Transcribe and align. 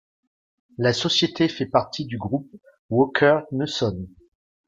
La 0.79 0.93
société 0.93 1.47
fait 1.47 1.67
partie 1.67 2.05
du 2.07 2.17
groupe 2.17 2.49
Wacker 2.89 3.43
Neuson. 3.51 4.07